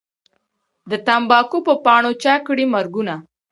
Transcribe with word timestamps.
د 0.89 0.91
تمباکو 1.07 1.57
په 1.67 1.73
پاڼو 1.85 2.11
چا 2.23 2.35
کړي 2.47 2.65
مرګونه 2.75 3.13